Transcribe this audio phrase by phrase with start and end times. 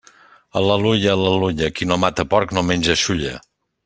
[0.61, 3.35] Al·leluia, al·leluia, qui no mata porc no menja xulla.